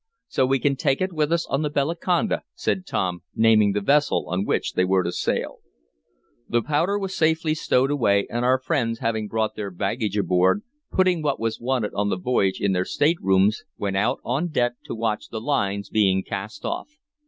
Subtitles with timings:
[0.27, 4.25] "So we can take it with us on the Bellaconda," said, Tom, naming the vessel
[4.29, 5.59] on which they were to sail.
[6.49, 11.21] The powder was safely stowed away, and our friends having brought their baggage aboard, putting
[11.21, 15.29] what was wanted on the voyage in their staterooms, went out on deck to watch
[15.29, 16.97] the lines being cast off.